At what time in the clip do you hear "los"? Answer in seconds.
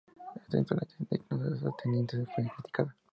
1.51-1.63